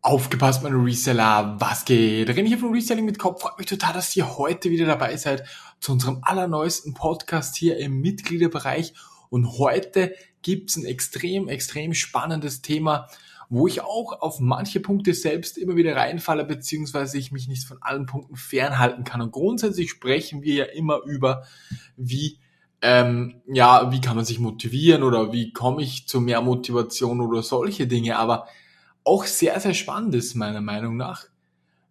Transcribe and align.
Aufgepasst, 0.00 0.62
meine 0.62 0.76
Reseller, 0.76 1.56
was 1.58 1.84
geht? 1.84 2.30
René 2.30 2.46
hier 2.46 2.58
von 2.58 2.72
Reselling 2.72 3.04
mit 3.04 3.18
Kopf. 3.18 3.42
Freut 3.42 3.58
mich 3.58 3.66
total, 3.66 3.94
dass 3.94 4.14
ihr 4.14 4.38
heute 4.38 4.70
wieder 4.70 4.86
dabei 4.86 5.16
seid 5.16 5.44
zu 5.80 5.90
unserem 5.90 6.20
allerneuesten 6.22 6.94
Podcast 6.94 7.56
hier 7.56 7.78
im 7.78 8.00
Mitgliederbereich. 8.00 8.94
Und 9.28 9.58
heute 9.58 10.14
gibt's 10.40 10.76
ein 10.76 10.84
extrem, 10.84 11.48
extrem 11.48 11.94
spannendes 11.94 12.62
Thema, 12.62 13.08
wo 13.48 13.66
ich 13.66 13.80
auch 13.80 14.20
auf 14.20 14.38
manche 14.38 14.78
Punkte 14.78 15.14
selbst 15.14 15.58
immer 15.58 15.74
wieder 15.74 15.96
reinfalle, 15.96 16.44
beziehungsweise 16.44 17.18
ich 17.18 17.32
mich 17.32 17.48
nicht 17.48 17.66
von 17.66 17.82
allen 17.82 18.06
Punkten 18.06 18.36
fernhalten 18.36 19.02
kann. 19.02 19.20
Und 19.20 19.32
grundsätzlich 19.32 19.90
sprechen 19.90 20.42
wir 20.42 20.54
ja 20.54 20.64
immer 20.66 21.00
über, 21.06 21.42
wie 21.96 22.38
ähm, 22.82 23.42
ja, 23.48 23.90
wie 23.90 24.00
kann 24.00 24.14
man 24.14 24.24
sich 24.24 24.38
motivieren 24.38 25.02
oder 25.02 25.32
wie 25.32 25.52
komme 25.52 25.82
ich 25.82 26.06
zu 26.06 26.20
mehr 26.20 26.40
Motivation 26.40 27.20
oder 27.20 27.42
solche 27.42 27.88
Dinge. 27.88 28.16
Aber 28.16 28.46
auch 29.08 29.24
sehr, 29.24 29.58
sehr 29.58 29.72
spannend 29.72 30.14
ist, 30.14 30.34
meiner 30.34 30.60
Meinung 30.60 30.98
nach. 30.98 31.24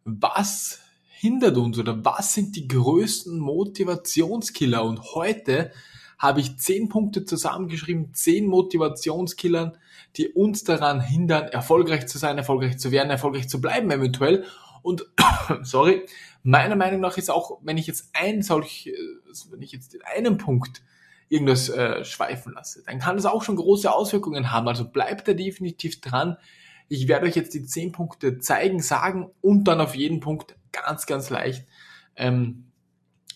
Was 0.06 0.82
hindert 1.10 1.58
uns 1.58 1.80
oder 1.80 2.06
was 2.06 2.36
sind 2.36 2.56
die 2.56 2.68
größten 2.68 3.40
Motivationskiller? 3.40 4.84
Und 4.84 5.16
heute 5.16 5.72
habe 6.20 6.42
ich 6.42 6.58
zehn 6.58 6.90
Punkte 6.90 7.26
zusammengeschrieben, 7.26 8.14
zehn 8.14 8.46
Motivationskillern, 8.46 9.78
die 10.16 10.30
uns 10.30 10.64
daran 10.64 11.02
hindern, 11.02 11.48
erfolgreich 11.48 12.06
zu 12.06 12.20
sein, 12.20 12.38
erfolgreich 12.38 12.78
zu 12.78 12.92
werden, 12.92 13.10
erfolgreich 13.10 13.50
zu 13.50 13.60
bleiben 13.60 13.90
eventuell. 13.90 14.46
Und 14.84 15.08
sorry, 15.64 16.06
meiner 16.44 16.76
Meinung 16.76 17.02
nach 17.02 17.18
ist 17.18 17.32
auch, 17.32 17.58
wenn 17.64 17.80
ich 17.80 17.88
jetzt 17.88 18.12
ein 18.14 18.44
solch, 18.44 18.94
wenn 19.50 19.64
ich 19.64 19.72
jetzt 19.72 19.96
in 19.96 20.02
einem 20.04 20.38
Punkt 20.38 20.84
irgendwas 21.30 21.70
äh, 21.70 22.06
schweifen 22.06 22.54
lasse, 22.54 22.84
dann 22.86 23.00
kann 23.00 23.16
das 23.16 23.26
auch 23.26 23.42
schon 23.42 23.56
große 23.56 23.92
Auswirkungen 23.92 24.52
haben. 24.52 24.68
Also 24.68 24.88
bleibt 24.88 25.28
da 25.28 25.34
definitiv 25.34 26.00
dran. 26.00 26.38
Ich 26.90 27.08
werde 27.08 27.26
euch 27.26 27.36
jetzt 27.36 27.54
die 27.54 27.66
zehn 27.66 27.92
Punkte 27.92 28.40
zeigen, 28.40 28.82
sagen 28.82 29.30
und 29.42 29.66
dann 29.66 29.82
auf 29.82 29.96
jeden 29.96 30.20
Punkt 30.20 30.56
ganz, 30.72 31.06
ganz 31.06 31.30
leicht 31.30 31.66
ähm, 32.16 32.66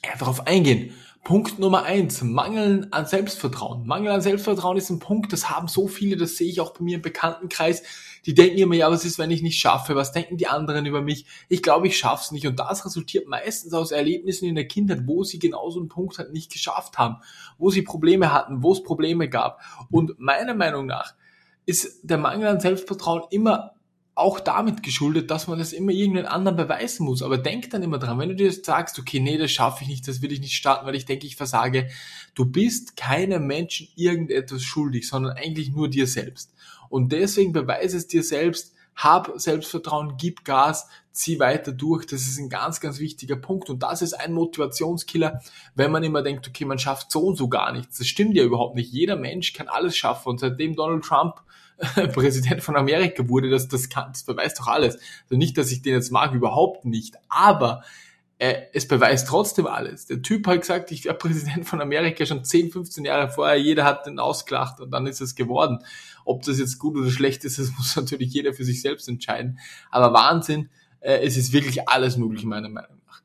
ja, 0.06 0.12
darauf 0.18 0.48
eingehen. 0.48 0.94
Punkt 1.24 1.60
Nummer 1.60 1.84
eins, 1.84 2.24
Mangeln 2.24 2.92
an 2.92 3.06
Selbstvertrauen. 3.06 3.86
Mangel 3.86 4.12
an 4.12 4.22
Selbstvertrauen 4.22 4.78
ist 4.78 4.90
ein 4.90 4.98
Punkt, 4.98 5.32
das 5.32 5.52
haben 5.52 5.68
so 5.68 5.88
viele, 5.88 6.18
das 6.18 6.36
sehe 6.36 6.50
ich 6.50 6.62
auch 6.62 6.74
bei 6.74 6.84
mir 6.84 6.96
im 6.96 7.04
Bekanntenkreis, 7.04 7.84
die 8.26 8.34
denken 8.34 8.58
immer, 8.58 8.76
ja, 8.76 8.90
was 8.90 9.06
ist, 9.06 9.20
wenn 9.20 9.30
ich 9.30 9.44
nicht 9.44 9.60
schaffe? 9.60 9.96
Was 9.96 10.12
denken 10.12 10.38
die 10.38 10.48
anderen 10.48 10.86
über 10.86 11.02
mich? 11.02 11.26
Ich 11.48 11.62
glaube, 11.62 11.88
ich 11.88 11.98
schaff's 11.98 12.32
nicht. 12.32 12.48
Und 12.48 12.60
das 12.60 12.86
resultiert 12.86 13.28
meistens 13.28 13.74
aus 13.74 13.92
Erlebnissen 13.92 14.48
in 14.48 14.56
der 14.56 14.68
Kindheit, 14.68 15.02
wo 15.06 15.24
sie 15.24 15.40
genau 15.40 15.70
so 15.70 15.80
einen 15.80 15.90
Punkt 15.90 16.18
halt 16.18 16.32
nicht 16.32 16.52
geschafft 16.52 16.98
haben, 16.98 17.18
wo 17.58 17.72
sie 17.72 17.82
Probleme 17.82 18.32
hatten, 18.32 18.62
wo 18.62 18.74
es 18.74 18.84
Probleme 18.84 19.28
gab. 19.30 19.60
Und 19.90 20.20
meiner 20.20 20.54
Meinung 20.54 20.86
nach 20.86 21.16
ist 21.72 22.02
der 22.04 22.18
Mangel 22.18 22.48
an 22.48 22.60
Selbstvertrauen 22.60 23.24
immer 23.32 23.72
auch 24.14 24.42
damit 24.42 24.84
geschuldet, 24.84 25.32
dass 25.32 25.48
man 25.48 25.58
das 25.58 25.72
immer 25.72 25.92
irgendeinen 25.92 26.28
anderen 26.28 26.58
beweisen 26.58 27.06
muss. 27.06 27.24
Aber 27.24 27.38
denk 27.38 27.70
dann 27.70 27.82
immer 27.82 27.98
dran, 27.98 28.20
wenn 28.20 28.30
du 28.30 28.36
dir 28.36 28.52
sagst, 28.52 29.00
okay, 29.00 29.22
nee, 29.22 29.38
das 29.38 29.52
schaffe 29.52 29.84
ich 29.84 29.90
nicht, 29.90 30.08
das 30.08 30.22
will 30.22 30.34
ich 30.34 30.42
nicht 30.42 30.56
starten, 30.56 30.86
weil 30.86 30.96
ich 30.96 31.06
denke, 31.06 31.26
ich 31.26 31.38
versage. 31.38 31.90
Du 32.36 32.46
bist 32.46 32.98
keinem 32.98 33.48
Menschen 33.48 33.88
irgendetwas 33.96 34.64
schuldig, 34.64 35.08
sondern 35.08 35.38
eigentlich 35.38 35.72
nur 35.72 35.90
dir 35.90 36.08
selbst. 36.08 36.54
Und 36.90 37.14
deswegen 37.14 37.54
beweise 37.54 37.96
es 37.96 38.08
dir 38.08 38.22
selbst, 38.22 38.74
hab 38.96 39.32
Selbstvertrauen, 39.36 40.16
gib 40.18 40.46
Gas, 40.46 40.88
zieh 41.12 41.40
weiter 41.40 41.72
durch. 41.72 42.06
Das 42.06 42.22
ist 42.22 42.38
ein 42.38 42.50
ganz, 42.50 42.80
ganz 42.80 43.00
wichtiger 43.00 43.36
Punkt. 43.36 43.70
Und 43.70 43.84
das 43.84 44.02
ist 44.02 44.14
ein 44.14 44.34
Motivationskiller, 44.34 45.42
wenn 45.76 45.92
man 45.92 46.04
immer 46.04 46.22
denkt, 46.22 46.48
okay, 46.48 46.66
man 46.66 46.80
schafft 46.80 47.12
so 47.12 47.22
und 47.22 47.38
so 47.38 47.50
gar 47.50 47.72
nichts. 47.72 47.98
Das 47.98 48.08
stimmt 48.08 48.36
ja 48.36 48.44
überhaupt 48.44 48.76
nicht. 48.76 48.92
Jeder 48.92 49.16
Mensch 49.16 49.54
kann 49.54 49.68
alles 49.68 49.96
schaffen. 49.96 50.30
Und 50.30 50.40
seitdem 50.40 50.76
Donald 50.76 51.04
Trump 51.04 51.42
Präsident 52.14 52.62
von 52.62 52.76
Amerika 52.76 53.28
wurde, 53.28 53.50
das, 53.50 53.68
das, 53.68 53.90
kann, 53.90 54.12
das 54.12 54.24
beweist 54.24 54.60
doch 54.60 54.68
alles. 54.68 54.96
Also 55.24 55.36
nicht, 55.36 55.58
dass 55.58 55.72
ich 55.72 55.82
den 55.82 55.94
jetzt 55.94 56.12
mag, 56.12 56.34
überhaupt 56.34 56.86
nicht. 56.86 57.16
Aber 57.28 57.84
äh, 58.42 58.70
es 58.74 58.88
beweist 58.88 59.28
trotzdem 59.28 59.68
alles. 59.68 60.08
Der 60.08 60.24
Typ 60.24 60.48
hat 60.48 60.62
gesagt, 60.62 60.92
ich 60.92 61.06
wäre 61.06 61.14
Präsident 61.14 61.68
von 61.68 61.80
Amerika 61.80 62.26
schon 62.26 62.44
10, 62.44 62.72
15 62.72 63.06
Jahre 63.06 63.30
vorher. 63.30 63.56
Jeder 63.56 63.86
hat 63.86 64.08
den 64.08 64.18
ausgelacht 64.18 64.80
und 64.80 64.90
dann 64.90 65.06
ist 65.06 65.22
es 65.22 65.36
geworden. 65.36 65.78
Ob 66.26 66.42
das 66.42 66.58
jetzt 66.58 66.80
gut 66.80 66.98
oder 66.98 67.12
schlecht 67.12 67.46
ist, 67.46 67.60
das 67.60 67.72
muss 67.78 67.96
natürlich 67.96 68.34
jeder 68.34 68.54
für 68.54 68.64
sich 68.64 68.82
selbst 68.82 69.08
entscheiden. 69.08 69.60
Aber 69.92 70.12
Wahnsinn, 70.12 70.72
äh, 71.02 71.20
es 71.24 71.38
ist 71.38 71.54
wirklich 71.54 71.88
alles 71.88 72.18
möglich, 72.18 72.44
meiner 72.44 72.70
Meinung 72.70 72.98
nach. 73.06 73.22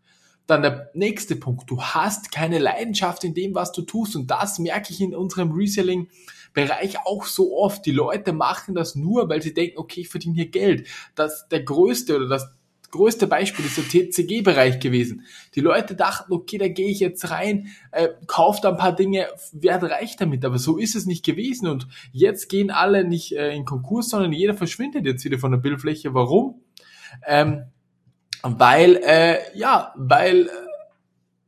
Dann 0.46 0.60
der 0.60 0.90
nächste 0.92 1.34
Punkt. 1.34 1.70
Du 1.70 1.80
hast 1.80 2.30
keine 2.30 2.58
Leidenschaft 2.58 3.24
in 3.24 3.32
dem, 3.32 3.54
was 3.54 3.72
du 3.72 3.82
tust. 3.82 4.16
Und 4.16 4.30
das 4.30 4.58
merke 4.58 4.92
ich 4.92 5.00
in 5.00 5.14
unserem 5.14 5.50
Reselling 5.52 6.10
Bereich 6.52 6.96
auch 7.04 7.24
so 7.24 7.56
oft. 7.58 7.84
Die 7.84 7.92
Leute 7.92 8.32
machen 8.32 8.74
das 8.74 8.94
nur, 8.94 9.28
weil 9.28 9.42
sie 9.42 9.52
denken, 9.52 9.78
okay, 9.78 10.00
ich 10.00 10.08
verdiene 10.08 10.34
hier 10.34 10.50
Geld. 10.50 10.88
Das 11.14 11.48
der 11.48 11.62
größte 11.62 12.16
oder 12.16 12.28
das 12.28 12.50
größte 12.96 13.26
Beispiel 13.26 13.64
ist 13.64 13.76
der 13.76 13.84
TCG-Bereich 13.84 14.80
gewesen. 14.80 15.24
Die 15.54 15.60
Leute 15.60 15.94
dachten, 15.94 16.32
okay, 16.32 16.58
da 16.58 16.68
gehe 16.68 16.90
ich 16.90 17.00
jetzt 17.00 17.30
rein, 17.30 17.68
äh, 17.92 18.08
kaufe 18.26 18.60
da 18.62 18.70
ein 18.70 18.76
paar 18.76 18.94
Dinge, 18.94 19.26
werde 19.52 19.90
reich 19.90 20.16
damit. 20.16 20.44
Aber 20.44 20.58
so 20.58 20.76
ist 20.78 20.96
es 20.96 21.06
nicht 21.06 21.24
gewesen. 21.24 21.68
Und 21.68 21.86
jetzt 22.12 22.48
gehen 22.48 22.70
alle 22.70 23.04
nicht 23.04 23.32
äh, 23.36 23.54
in 23.54 23.64
Konkurs, 23.64 24.08
sondern 24.08 24.32
jeder 24.32 24.54
verschwindet 24.54 25.06
jetzt 25.06 25.24
wieder 25.24 25.38
von 25.38 25.52
der 25.52 25.58
Bildfläche. 25.58 26.14
Warum? 26.14 26.62
Ähm, 27.26 27.64
weil, 28.42 28.96
äh, 29.04 29.38
ja, 29.54 29.92
weil 29.96 30.46
äh, 30.46 30.50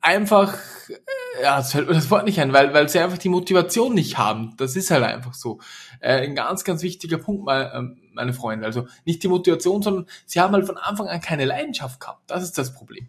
einfach, 0.00 0.56
äh, 0.88 0.94
ja, 1.42 1.60
es 1.60 1.72
fällt 1.72 1.88
mir 1.88 1.94
das 1.94 2.10
Wort 2.10 2.24
nicht 2.24 2.40
ein, 2.40 2.52
weil, 2.52 2.72
weil 2.74 2.88
sie 2.88 2.98
einfach 2.98 3.18
die 3.18 3.28
Motivation 3.28 3.94
nicht 3.94 4.18
haben. 4.18 4.54
Das 4.56 4.76
ist 4.76 4.90
halt 4.90 5.04
einfach 5.04 5.34
so. 5.34 5.58
Äh, 6.00 6.26
ein 6.26 6.34
ganz, 6.34 6.64
ganz 6.64 6.82
wichtiger 6.82 7.18
Punkt, 7.18 7.44
mal, 7.44 7.72
ähm, 7.74 7.98
meine 8.12 8.32
Freunde. 8.32 8.66
Also 8.66 8.86
nicht 9.04 9.22
die 9.22 9.28
Motivation, 9.28 9.82
sondern 9.82 10.06
sie 10.26 10.40
haben 10.40 10.54
halt 10.54 10.66
von 10.66 10.76
Anfang 10.76 11.08
an 11.08 11.20
keine 11.20 11.44
Leidenschaft 11.44 12.00
gehabt. 12.00 12.22
Das 12.30 12.42
ist 12.42 12.58
das 12.58 12.74
Problem. 12.74 13.08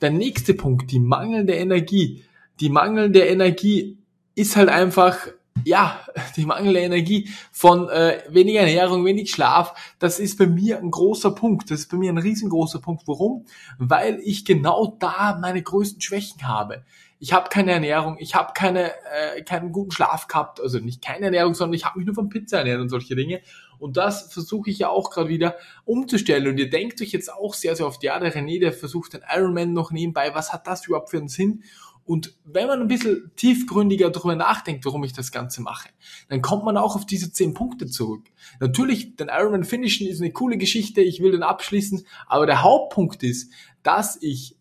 Der 0.00 0.10
nächste 0.10 0.54
Punkt, 0.54 0.90
die 0.90 1.00
mangelnde 1.00 1.54
Energie. 1.54 2.24
Die 2.60 2.68
mangelnde 2.68 3.20
Energie 3.20 3.98
ist 4.34 4.56
halt 4.56 4.68
einfach 4.68 5.28
ja, 5.64 6.00
die 6.36 6.46
mangelnde 6.46 6.80
Energie 6.80 7.28
von 7.50 7.88
äh, 7.88 8.22
weniger 8.28 8.60
Ernährung, 8.60 9.04
wenig 9.04 9.30
Schlaf, 9.30 9.74
das 9.98 10.18
ist 10.18 10.38
bei 10.38 10.46
mir 10.46 10.78
ein 10.78 10.90
großer 10.90 11.32
Punkt. 11.32 11.70
Das 11.70 11.80
ist 11.80 11.90
bei 11.90 11.96
mir 11.96 12.12
ein 12.12 12.18
riesengroßer 12.18 12.80
Punkt. 12.80 13.06
Warum? 13.06 13.44
Weil 13.78 14.20
ich 14.22 14.44
genau 14.44 14.96
da 14.98 15.38
meine 15.40 15.62
größten 15.62 16.00
Schwächen 16.00 16.46
habe. 16.46 16.82
Ich 17.22 17.32
habe 17.32 17.50
keine 17.50 17.70
Ernährung, 17.70 18.16
ich 18.18 18.34
habe 18.34 18.52
keine, 18.52 18.90
äh, 19.12 19.42
keinen 19.42 19.70
guten 19.70 19.92
Schlaf 19.92 20.26
gehabt, 20.26 20.60
also 20.60 20.80
nicht 20.80 21.04
keine 21.04 21.26
Ernährung, 21.26 21.54
sondern 21.54 21.74
ich 21.74 21.84
habe 21.84 22.00
mich 22.00 22.06
nur 22.06 22.16
von 22.16 22.28
Pizza 22.28 22.58
ernährt 22.58 22.80
und 22.80 22.88
solche 22.88 23.14
Dinge. 23.14 23.42
Und 23.78 23.96
das 23.96 24.32
versuche 24.32 24.70
ich 24.70 24.80
ja 24.80 24.88
auch 24.88 25.08
gerade 25.08 25.28
wieder 25.28 25.54
umzustellen. 25.84 26.48
Und 26.48 26.58
ihr 26.58 26.68
denkt 26.68 27.00
euch 27.00 27.12
jetzt 27.12 27.32
auch 27.32 27.54
sehr, 27.54 27.76
sehr 27.76 27.86
oft, 27.86 28.02
ja, 28.02 28.18
der 28.18 28.34
René, 28.34 28.58
der 28.58 28.72
versucht 28.72 29.12
den 29.12 29.20
Ironman 29.32 29.72
noch 29.72 29.92
nebenbei, 29.92 30.34
was 30.34 30.52
hat 30.52 30.66
das 30.66 30.84
überhaupt 30.88 31.10
für 31.10 31.18
einen 31.18 31.28
Sinn? 31.28 31.62
Und 32.04 32.34
wenn 32.44 32.66
man 32.66 32.80
ein 32.80 32.88
bisschen 32.88 33.30
tiefgründiger 33.36 34.10
darüber 34.10 34.34
nachdenkt, 34.34 34.84
warum 34.84 35.04
ich 35.04 35.12
das 35.12 35.30
Ganze 35.30 35.62
mache, 35.62 35.90
dann 36.28 36.42
kommt 36.42 36.64
man 36.64 36.76
auch 36.76 36.96
auf 36.96 37.06
diese 37.06 37.30
zehn 37.30 37.54
Punkte 37.54 37.86
zurück. 37.86 38.24
Natürlich, 38.58 39.14
den 39.14 39.28
Ironman 39.28 39.62
finishen 39.62 40.08
ist 40.08 40.20
eine 40.20 40.32
coole 40.32 40.58
Geschichte, 40.58 41.02
ich 41.02 41.22
will 41.22 41.30
den 41.30 41.44
abschließen, 41.44 42.04
aber 42.26 42.46
der 42.46 42.64
Hauptpunkt 42.64 43.22
ist, 43.22 43.52
dass 43.84 44.20
ich 44.20 44.56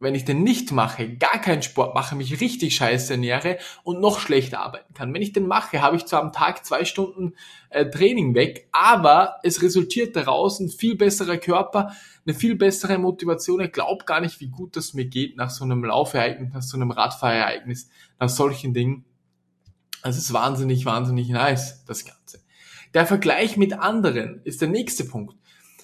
wenn 0.00 0.14
ich 0.14 0.24
den 0.24 0.42
nicht 0.42 0.72
mache, 0.72 1.16
gar 1.16 1.40
keinen 1.40 1.62
Sport 1.62 1.94
mache, 1.94 2.16
mich 2.16 2.40
richtig 2.40 2.74
scheiße 2.74 3.12
ernähre 3.12 3.58
und 3.84 4.00
noch 4.00 4.18
schlechter 4.18 4.60
arbeiten 4.60 4.94
kann. 4.94 5.12
Wenn 5.12 5.20
ich 5.20 5.32
den 5.32 5.46
mache, 5.46 5.82
habe 5.82 5.96
ich 5.96 6.06
zwar 6.06 6.22
am 6.22 6.32
Tag 6.32 6.64
zwei 6.64 6.86
Stunden 6.86 7.34
äh, 7.68 7.88
Training 7.88 8.34
weg, 8.34 8.68
aber 8.72 9.36
es 9.42 9.62
resultiert 9.62 10.16
daraus 10.16 10.58
ein 10.58 10.70
viel 10.70 10.96
besserer 10.96 11.36
Körper, 11.36 11.94
eine 12.26 12.34
viel 12.34 12.56
bessere 12.56 12.96
Motivation. 12.96 13.60
Ich 13.60 13.72
glaube 13.72 14.06
gar 14.06 14.20
nicht, 14.20 14.40
wie 14.40 14.48
gut 14.48 14.74
das 14.74 14.94
mir 14.94 15.04
geht 15.04 15.36
nach 15.36 15.50
so 15.50 15.64
einem 15.64 15.84
Laufereignis, 15.84 16.54
nach 16.54 16.62
so 16.62 16.78
einem 16.78 16.90
Radfahrereignis, 16.90 17.90
nach 18.18 18.30
solchen 18.30 18.72
Dingen. 18.72 19.04
Also 20.00 20.16
es 20.16 20.24
ist 20.24 20.32
wahnsinnig, 20.32 20.86
wahnsinnig 20.86 21.28
nice, 21.28 21.84
das 21.84 22.06
Ganze. 22.06 22.40
Der 22.94 23.04
Vergleich 23.06 23.58
mit 23.58 23.74
anderen 23.74 24.40
ist 24.44 24.62
der 24.62 24.68
nächste 24.68 25.04
Punkt. 25.04 25.36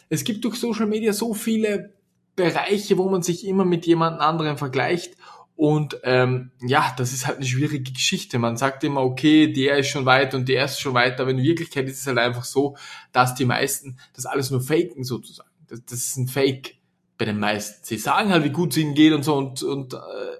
Es 0.08 0.24
gibt 0.24 0.44
durch 0.44 0.56
Social 0.56 0.86
Media 0.86 1.12
so 1.12 1.34
viele 1.34 1.95
Bereiche, 2.36 2.98
wo 2.98 3.08
man 3.08 3.22
sich 3.22 3.46
immer 3.46 3.64
mit 3.64 3.86
jemand 3.86 4.20
anderem 4.20 4.58
vergleicht. 4.58 5.16
Und 5.56 5.98
ähm, 6.04 6.50
ja, 6.60 6.94
das 6.98 7.14
ist 7.14 7.26
halt 7.26 7.38
eine 7.38 7.46
schwierige 7.46 7.90
Geschichte. 7.90 8.38
Man 8.38 8.58
sagt 8.58 8.84
immer, 8.84 9.00
okay, 9.00 9.50
der 9.50 9.78
ist 9.78 9.88
schon 9.88 10.04
weit 10.04 10.34
und 10.34 10.48
der 10.48 10.66
ist 10.66 10.78
schon 10.78 10.92
weiter, 10.92 11.22
aber 11.22 11.30
in 11.30 11.42
Wirklichkeit 11.42 11.88
ist 11.88 12.00
es 12.00 12.06
halt 12.06 12.18
einfach 12.18 12.44
so, 12.44 12.76
dass 13.12 13.34
die 13.34 13.46
meisten 13.46 13.98
das 14.14 14.26
alles 14.26 14.50
nur 14.50 14.60
faken 14.60 15.02
sozusagen. 15.02 15.48
Das, 15.66 15.82
das 15.86 15.98
ist 16.00 16.16
ein 16.18 16.28
Fake 16.28 16.76
bei 17.18 17.24
den 17.24 17.38
meisten. 17.38 17.84
Sie 17.84 17.98
sagen 17.98 18.30
halt, 18.30 18.44
wie 18.44 18.50
gut 18.50 18.72
es 18.72 18.76
ihnen 18.76 18.94
geht 18.94 19.12
und 19.12 19.24
so 19.24 19.36
und, 19.36 19.62
und 19.62 19.94
äh, 19.94 19.98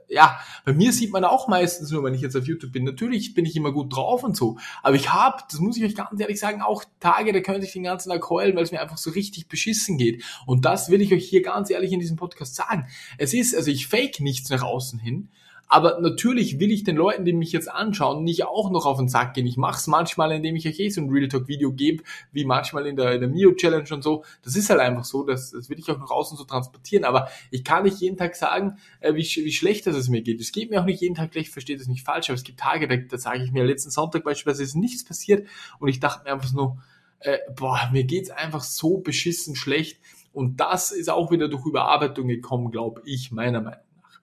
ja, 0.08 0.38
bei 0.64 0.72
mir 0.72 0.92
sieht 0.92 1.12
man 1.12 1.24
auch 1.24 1.48
meistens 1.48 1.90
nur, 1.90 2.04
wenn 2.04 2.14
ich 2.14 2.20
jetzt 2.20 2.36
auf 2.36 2.46
YouTube 2.46 2.72
bin. 2.72 2.84
Natürlich 2.84 3.34
bin 3.34 3.46
ich 3.46 3.56
immer 3.56 3.72
gut 3.72 3.94
drauf 3.94 4.22
und 4.24 4.36
so, 4.36 4.58
aber 4.82 4.96
ich 4.96 5.12
habe, 5.12 5.42
das 5.50 5.60
muss 5.60 5.76
ich 5.76 5.84
euch 5.84 5.94
ganz 5.94 6.20
ehrlich 6.20 6.38
sagen, 6.38 6.60
auch 6.60 6.84
Tage, 7.00 7.32
da 7.32 7.40
könnte 7.40 7.66
ich 7.66 7.72
den 7.72 7.84
ganzen 7.84 8.10
Tag 8.10 8.28
heulen, 8.28 8.56
weil 8.56 8.64
es 8.64 8.72
mir 8.72 8.80
einfach 8.80 8.98
so 8.98 9.10
richtig 9.10 9.48
beschissen 9.48 9.98
geht. 9.98 10.22
Und 10.46 10.64
das 10.64 10.90
will 10.90 11.00
ich 11.00 11.12
euch 11.12 11.28
hier 11.28 11.42
ganz 11.42 11.70
ehrlich 11.70 11.92
in 11.92 12.00
diesem 12.00 12.16
Podcast 12.16 12.54
sagen. 12.54 12.86
Es 13.18 13.32
ist, 13.32 13.54
also 13.54 13.70
ich 13.70 13.86
fake 13.86 14.20
nichts 14.20 14.50
nach 14.50 14.62
außen 14.62 14.98
hin, 14.98 15.28
Aber 15.68 16.00
natürlich 16.00 16.60
will 16.60 16.70
ich 16.70 16.84
den 16.84 16.96
Leuten, 16.96 17.24
die 17.24 17.32
mich 17.32 17.50
jetzt 17.52 17.70
anschauen, 17.70 18.22
nicht 18.22 18.44
auch 18.44 18.70
noch 18.70 18.86
auf 18.86 18.98
den 18.98 19.08
Sack 19.08 19.34
gehen. 19.34 19.46
Ich 19.46 19.56
mache 19.56 19.78
es 19.78 19.86
manchmal, 19.88 20.30
indem 20.30 20.54
ich 20.54 20.68
euch 20.68 20.78
eh 20.78 20.88
so 20.90 21.00
ein 21.00 21.10
Real 21.10 21.28
Talk 21.28 21.48
Video 21.48 21.72
gebe, 21.72 22.04
wie 22.32 22.44
manchmal 22.44 22.86
in 22.86 22.94
der, 22.94 23.12
in 23.12 23.20
der 23.20 23.28
Mio 23.28 23.52
Challenge 23.52 23.88
und 23.90 24.02
so. 24.02 24.24
Das 24.42 24.54
ist 24.54 24.70
halt 24.70 24.80
einfach 24.80 25.04
so, 25.04 25.24
das, 25.24 25.50
das 25.50 25.68
will 25.68 25.78
ich 25.78 25.90
auch 25.90 25.98
nach 25.98 26.10
außen 26.10 26.36
so 26.36 26.44
transportieren. 26.44 27.04
Aber 27.04 27.28
ich 27.50 27.64
kann 27.64 27.82
nicht 27.82 27.98
jeden 27.98 28.16
Tag 28.16 28.36
sagen, 28.36 28.78
äh, 29.00 29.14
wie, 29.14 29.24
wie 29.24 29.52
schlecht 29.52 29.86
es 29.88 30.08
mir 30.08 30.22
geht. 30.22 30.40
Es 30.40 30.52
geht 30.52 30.70
mir 30.70 30.80
auch 30.80 30.86
nicht 30.86 31.00
jeden 31.00 31.16
Tag 31.16 31.32
schlecht, 31.32 31.52
versteht 31.52 31.80
es 31.80 31.88
nicht 31.88 32.04
falsch. 32.04 32.28
Aber 32.28 32.36
es 32.36 32.44
gibt 32.44 32.60
Tage, 32.60 32.86
da, 32.86 32.96
da 32.96 33.18
sage 33.18 33.42
ich 33.42 33.50
mir, 33.50 33.64
letzten 33.64 33.90
Sonntag 33.90 34.22
beispielsweise 34.22 34.62
ist 34.62 34.76
nichts 34.76 35.04
passiert 35.04 35.48
und 35.80 35.88
ich 35.88 35.98
dachte 35.98 36.24
mir 36.24 36.32
einfach 36.32 36.52
nur, 36.52 36.78
äh, 37.20 37.38
boah, 37.56 37.88
mir 37.92 38.04
geht's 38.04 38.30
einfach 38.30 38.62
so 38.62 38.98
beschissen 38.98 39.56
schlecht. 39.56 40.00
Und 40.32 40.60
das 40.60 40.92
ist 40.92 41.08
auch 41.08 41.30
wieder 41.30 41.48
durch 41.48 41.66
Überarbeitung 41.66 42.28
gekommen, 42.28 42.70
glaube 42.70 43.02
ich, 43.04 43.32
meiner 43.32 43.60
Meinung 43.60 43.80
nach. 44.02 44.20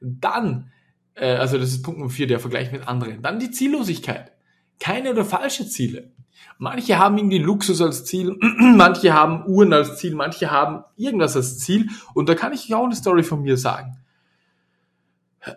Dann 0.00 0.70
äh, 1.20 1.36
also 1.36 1.58
das 1.58 1.70
ist 1.70 1.82
Punkt 1.82 1.98
Nummer 2.00 2.10
vier, 2.10 2.26
der 2.26 2.40
Vergleich 2.40 2.72
mit 2.72 2.86
anderen. 2.86 3.22
Dann 3.22 3.38
die 3.38 3.50
Ziellosigkeit. 3.50 4.32
Keine 4.80 5.10
oder 5.10 5.24
falsche 5.24 5.68
Ziele. 5.68 6.12
Manche 6.58 6.98
haben 6.98 7.18
irgendwie 7.18 7.38
Luxus 7.38 7.80
als 7.80 8.04
Ziel, 8.04 8.36
manche 8.58 9.14
haben 9.14 9.46
Uhren 9.46 9.72
als 9.72 9.96
Ziel, 9.96 10.14
manche 10.14 10.50
haben 10.50 10.84
irgendwas 10.96 11.36
als 11.36 11.58
Ziel. 11.58 11.88
Und 12.14 12.28
da 12.28 12.34
kann 12.34 12.52
ich 12.52 12.72
auch 12.74 12.84
eine 12.84 12.96
Story 12.96 13.22
von 13.22 13.42
mir 13.42 13.56
sagen. 13.56 13.96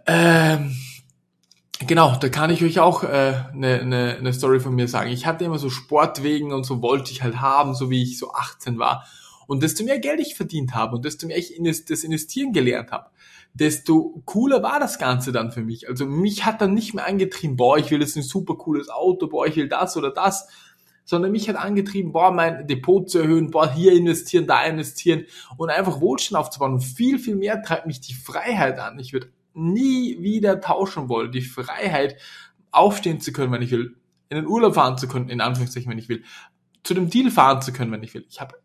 Ähm, 0.06 0.76
genau, 1.80 2.16
da 2.20 2.30
kann 2.30 2.52
ich 2.52 2.64
euch 2.64 2.80
auch 2.80 3.04
äh, 3.04 3.34
eine, 3.54 3.80
eine, 3.80 4.16
eine 4.20 4.34
Story 4.34 4.60
von 4.60 4.76
mir 4.76 4.88
sagen. 4.88 5.10
Ich 5.10 5.26
hatte 5.26 5.44
immer 5.44 5.58
so 5.58 5.70
Sportwegen 5.70 6.54
und 6.54 6.66
so 6.66 6.82
wollte 6.82 7.12
ich 7.12 7.24
halt 7.24 7.42
haben, 7.42 7.74
so 7.74 7.90
wie 7.90 8.04
ich 8.04 8.20
so 8.20 8.34
18 8.34 8.78
war. 8.78 9.06
Und 9.48 9.64
desto 9.64 9.84
mehr 9.84 10.00
Geld 10.00 10.20
ich 10.20 10.36
verdient 10.36 10.76
habe 10.76 10.96
und 10.96 11.04
desto 11.04 11.28
mehr 11.28 11.38
ich 11.38 11.54
das 11.88 12.04
Investieren 12.04 12.54
gelernt 12.54 12.92
habe, 12.92 13.10
desto 13.54 14.22
cooler 14.26 14.64
war 14.64 14.80
das 14.80 14.98
Ganze 14.98 15.32
dann 15.32 15.52
für 15.52 15.62
mich. 15.62 15.88
Also 15.90 16.06
mich 16.06 16.46
hat 16.46 16.62
dann 16.62 16.74
nicht 16.74 16.94
mehr 16.94 17.06
angetrieben, 17.06 17.58
boah, 17.58 17.78
ich 17.78 17.92
will 17.92 18.02
jetzt 18.02 18.16
ein 18.16 18.24
super 18.24 18.56
cooles 18.56 18.90
Auto, 18.90 19.28
boah, 19.28 19.46
ich 19.46 19.56
will 19.56 19.68
das 19.68 19.98
oder 19.98 20.12
das, 20.12 20.48
sondern 21.04 21.32
mich 21.32 21.50
hat 21.50 21.58
angetrieben, 21.58 22.12
boah, 22.12 22.32
mein 22.32 22.68
Depot 22.68 23.10
zu 23.10 23.20
erhöhen, 23.20 23.52
boah, 23.52 23.74
hier 23.74 23.92
investieren, 23.94 24.48
da 24.48 24.64
investieren 24.64 25.26
und 25.58 25.70
einfach 25.70 26.00
Wohlstand 26.00 26.40
aufzubauen. 26.40 26.74
Und 26.74 26.82
viel, 26.82 27.20
viel 27.20 27.36
mehr 27.36 27.62
treibt 27.62 27.88
mich 27.88 28.00
die 28.00 28.14
Freiheit 28.14 28.80
an. 28.80 29.00
Ich 29.00 29.12
würde 29.12 29.32
nie 29.54 30.22
wieder 30.22 30.62
tauschen 30.62 31.10
wollen. 31.10 31.32
Die 31.32 31.42
Freiheit, 31.42 32.16
aufstehen 32.72 33.20
zu 33.20 33.34
können, 33.34 33.52
wenn 33.52 33.62
ich 33.62 33.72
will, 33.72 33.96
in 34.30 34.38
den 34.38 34.48
Urlaub 34.48 34.76
fahren 34.76 34.98
zu 34.98 35.08
können, 35.08 35.30
in 35.30 35.42
Anführungszeichen, 35.42 35.92
wenn 35.92 35.98
ich 35.98 36.10
will, 36.10 36.24
zu 36.84 36.94
dem 36.94 37.10
Deal 37.10 37.30
fahren 37.30 37.62
zu 37.62 37.74
können, 37.74 37.92
wenn 37.92 38.04
ich 38.04 38.14
will. 38.14 38.26
Ich 38.30 38.40
habe, 38.40 38.56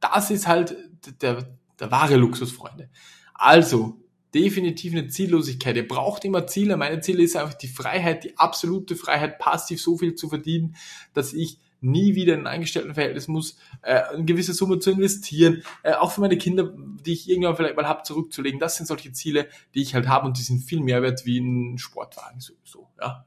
das 0.00 0.30
ist 0.30 0.46
halt 0.46 0.76
der, 1.20 1.44
der 1.78 1.90
wahre 1.90 2.16
Luxus, 2.16 2.52
Freunde. 2.52 2.88
Also, 3.34 4.00
definitiv 4.34 4.92
eine 4.92 5.08
Ziellosigkeit. 5.08 5.76
Ihr 5.76 5.88
braucht 5.88 6.24
immer 6.24 6.46
Ziele. 6.46 6.76
Meine 6.76 7.00
Ziele 7.00 7.22
ist 7.22 7.36
einfach 7.36 7.54
die 7.54 7.68
Freiheit, 7.68 8.24
die 8.24 8.36
absolute 8.38 8.96
Freiheit, 8.96 9.38
passiv 9.38 9.80
so 9.80 9.96
viel 9.98 10.14
zu 10.14 10.28
verdienen, 10.28 10.76
dass 11.14 11.32
ich 11.32 11.58
nie 11.80 12.14
wieder 12.14 12.34
in 12.34 12.40
ein 12.40 12.54
Angestelltenverhältnis 12.54 13.28
muss, 13.28 13.56
äh, 13.82 14.02
eine 14.02 14.24
gewisse 14.24 14.54
Summe 14.54 14.78
zu 14.78 14.90
investieren, 14.90 15.62
äh, 15.82 15.92
auch 15.92 16.10
für 16.10 16.20
meine 16.20 16.38
Kinder, 16.38 16.72
die 17.04 17.12
ich 17.12 17.28
irgendwann 17.28 17.56
vielleicht 17.56 17.76
mal 17.76 17.86
habe, 17.86 18.02
zurückzulegen. 18.02 18.58
Das 18.58 18.76
sind 18.76 18.86
solche 18.86 19.12
Ziele, 19.12 19.48
die 19.74 19.82
ich 19.82 19.94
halt 19.94 20.08
habe 20.08 20.26
und 20.26 20.38
die 20.38 20.42
sind 20.42 20.60
viel 20.60 20.80
mehr 20.80 21.02
wert 21.02 21.26
wie 21.26 21.38
ein 21.38 21.78
Sportwagen 21.78 22.40
sowieso. 22.40 22.88
Ja. 23.00 23.26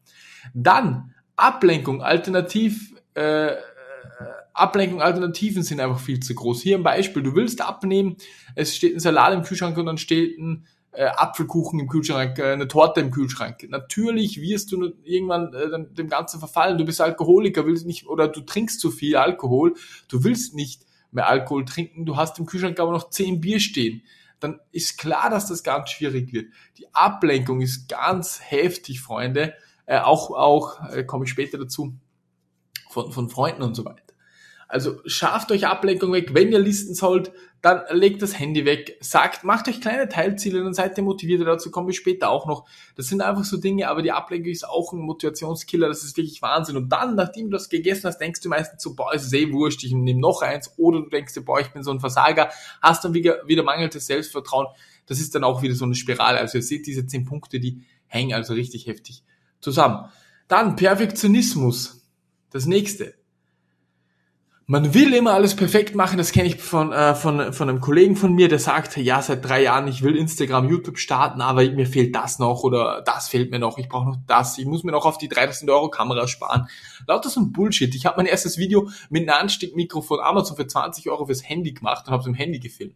Dann 0.53 1.13
Ablenkung, 1.35 2.01
alternativ 2.01 2.93
äh, 3.13 3.55
Ablenkung, 4.53 5.01
Alternativen 5.01 5.63
sind 5.63 5.79
einfach 5.79 5.99
viel 5.99 6.19
zu 6.19 6.35
groß. 6.35 6.61
Hier 6.61 6.77
ein 6.77 6.83
Beispiel, 6.83 7.23
du 7.23 7.35
willst 7.35 7.61
abnehmen, 7.61 8.17
es 8.55 8.75
steht 8.75 8.95
ein 8.95 8.99
Salat 8.99 9.33
im 9.33 9.43
Kühlschrank 9.43 9.77
und 9.77 9.85
dann 9.85 9.97
steht 9.97 10.37
ein 10.37 10.65
äh, 10.91 11.05
Apfelkuchen 11.05 11.79
im 11.79 11.87
Kühlschrank, 11.87 12.39
äh, 12.39 12.53
eine 12.53 12.67
Torte 12.67 13.01
im 13.01 13.11
Kühlschrank. 13.11 13.67
Natürlich 13.69 14.41
wirst 14.41 14.71
du 14.71 14.93
irgendwann 15.03 15.53
äh, 15.53 15.93
dem 15.93 16.09
Ganzen 16.09 16.39
verfallen. 16.39 16.77
Du 16.77 16.85
bist 16.85 17.01
Alkoholiker, 17.01 17.65
willst 17.65 17.85
nicht 17.85 18.07
oder 18.07 18.27
du 18.27 18.41
trinkst 18.41 18.79
zu 18.79 18.91
viel 18.91 19.15
Alkohol. 19.15 19.75
Du 20.07 20.23
willst 20.23 20.55
nicht 20.55 20.85
mehr 21.11 21.27
Alkohol 21.27 21.65
trinken. 21.65 22.05
Du 22.05 22.17
hast 22.17 22.39
im 22.39 22.45
Kühlschrank 22.45 22.79
aber 22.79 22.91
noch 22.91 23.09
zehn 23.09 23.39
Bier 23.39 23.59
stehen. 23.59 24.03
Dann 24.39 24.59
ist 24.71 24.97
klar, 24.97 25.29
dass 25.29 25.47
das 25.47 25.63
ganz 25.63 25.89
schwierig 25.89 26.31
wird. 26.33 26.51
Die 26.77 26.87
Ablenkung 26.93 27.61
ist 27.61 27.89
ganz 27.89 28.39
heftig, 28.41 29.01
Freunde. 29.01 29.53
Äh, 29.85 29.99
auch 29.99 30.31
auch 30.31 30.89
äh, 30.89 31.03
komme 31.03 31.25
ich 31.25 31.31
später 31.31 31.57
dazu 31.57 31.93
von 32.89 33.11
von 33.11 33.29
Freunden 33.29 33.61
und 33.61 33.75
so 33.75 33.85
weiter. 33.85 34.03
Also 34.69 35.01
schafft 35.05 35.51
euch 35.51 35.65
Ablenkung 35.65 36.13
weg. 36.13 36.35
Wenn 36.35 36.51
ihr 36.51 36.59
listen 36.59 36.93
sollt, 36.93 37.31
dann 37.61 37.81
legt 37.91 38.21
das 38.21 38.39
Handy 38.39 38.63
weg. 38.63 38.97
Sagt, 39.01 39.43
macht 39.43 39.67
euch 39.67 39.81
kleine 39.81 40.07
Teilziele, 40.07 40.63
dann 40.63 40.73
seid 40.73 40.97
ihr 40.97 41.03
motiviert. 41.03 41.45
Dazu 41.45 41.71
kommen 41.71 41.87
wir 41.87 41.93
später 41.93 42.29
auch 42.29 42.45
noch. 42.45 42.65
Das 42.95 43.07
sind 43.07 43.21
einfach 43.21 43.43
so 43.43 43.57
Dinge, 43.57 43.89
aber 43.89 44.01
die 44.01 44.11
Ablenkung 44.11 44.51
ist 44.51 44.67
auch 44.67 44.93
ein 44.93 44.99
Motivationskiller. 44.99 45.89
Das 45.89 46.03
ist 46.03 46.15
wirklich 46.15 46.41
Wahnsinn. 46.41 46.77
Und 46.77 46.89
dann, 46.89 47.15
nachdem 47.15 47.49
du 47.49 47.57
das 47.57 47.67
gegessen 47.67 48.07
hast, 48.07 48.19
denkst 48.19 48.39
du 48.41 48.49
meistens 48.49 48.81
so, 48.81 48.95
boah, 48.95 49.13
ist 49.13 49.33
eh 49.33 49.51
wurscht, 49.51 49.83
ich 49.83 49.91
nehme 49.91 50.21
noch 50.21 50.41
eins. 50.41 50.73
Oder 50.77 51.01
du 51.01 51.09
denkst 51.09 51.33
dir, 51.33 51.41
boah, 51.41 51.59
ich 51.59 51.67
bin 51.67 51.83
so 51.83 51.91
ein 51.91 51.99
Versager. 51.99 52.49
Hast 52.81 53.03
dann 53.03 53.13
wieder, 53.13 53.45
wieder 53.45 53.63
mangelndes 53.63 54.05
Selbstvertrauen. 54.05 54.67
Das 55.05 55.19
ist 55.19 55.35
dann 55.35 55.43
auch 55.43 55.61
wieder 55.61 55.75
so 55.75 55.85
eine 55.85 55.95
Spirale. 55.95 56.39
Also 56.39 56.59
ihr 56.59 56.63
seht 56.63 56.87
diese 56.87 57.05
zehn 57.07 57.25
Punkte, 57.25 57.59
die 57.59 57.81
hängen 58.07 58.33
also 58.33 58.53
richtig 58.53 58.87
heftig 58.87 59.23
zusammen. 59.59 60.05
Dann 60.47 60.77
Perfektionismus. 60.77 61.97
Das 62.51 62.65
nächste 62.65 63.18
man 64.69 64.93
will 64.93 65.15
immer 65.15 65.33
alles 65.33 65.55
perfekt 65.55 65.95
machen. 65.95 66.19
Das 66.19 66.31
kenne 66.31 66.47
ich 66.47 66.57
von, 66.57 66.93
äh, 66.93 67.15
von, 67.15 67.53
von 67.53 67.69
einem 67.69 67.81
Kollegen 67.81 68.15
von 68.15 68.33
mir, 68.33 68.49
der 68.49 68.59
sagt, 68.59 68.97
ja, 68.97 69.19
seit 69.19 69.43
drei 69.43 69.63
Jahren, 69.63 69.87
ich 69.87 70.03
will 70.03 70.15
Instagram, 70.15 70.69
YouTube 70.69 70.99
starten, 70.99 71.41
aber 71.41 71.67
mir 71.71 71.87
fehlt 71.87 72.13
das 72.13 72.37
noch 72.37 72.61
oder 72.61 73.01
das 73.03 73.29
fehlt 73.29 73.49
mir 73.49 73.57
noch, 73.57 73.79
ich 73.79 73.89
brauche 73.89 74.05
noch 74.05 74.17
das, 74.27 74.59
ich 74.59 74.67
muss 74.67 74.83
mir 74.83 74.91
noch 74.91 75.07
auf 75.07 75.17
die 75.17 75.27
3000 75.27 75.71
Euro 75.71 75.89
Kamera 75.89 76.27
sparen. 76.27 76.67
Lauter 77.07 77.29
so 77.29 77.39
ein 77.39 77.51
Bullshit. 77.51 77.95
Ich 77.95 78.05
habe 78.05 78.17
mein 78.17 78.27
erstes 78.27 78.59
Video 78.59 78.89
mit 79.09 79.27
einem 79.27 79.41
Ansteckmikro 79.41 80.01
von 80.01 80.19
Amazon 80.19 80.55
für 80.55 80.67
20 80.67 81.09
Euro 81.09 81.25
fürs 81.25 81.49
Handy 81.49 81.73
gemacht 81.73 82.05
und 82.05 82.13
habe 82.13 82.21
es 82.21 82.27
im 82.27 82.35
Handy 82.35 82.59
gefilmt. 82.59 82.93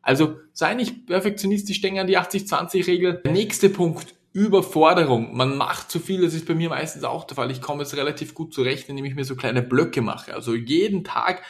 Also 0.00 0.38
sei 0.54 0.72
nicht 0.72 1.06
perfektionistisch, 1.06 1.82
denke 1.82 2.00
an 2.00 2.06
die 2.06 2.18
80-20-Regel. 2.18 3.20
Nächster 3.26 3.68
Punkt, 3.68 4.14
Überforderung. 4.34 5.36
Man 5.36 5.56
macht 5.56 5.92
zu 5.92 6.00
viel, 6.00 6.22
das 6.22 6.34
ist 6.34 6.46
bei 6.46 6.56
mir 6.56 6.68
meistens 6.68 7.04
auch 7.04 7.22
der 7.24 7.36
Fall. 7.36 7.52
Ich 7.52 7.62
komme 7.62 7.84
jetzt 7.84 7.96
relativ 7.96 8.34
gut 8.34 8.52
zurecht, 8.52 8.88
indem 8.88 9.04
ich 9.04 9.14
mir 9.14 9.24
so 9.24 9.36
kleine 9.36 9.62
Blöcke 9.62 10.02
mache. 10.02 10.34
Also 10.34 10.56
jeden 10.56 11.04
Tag 11.04 11.42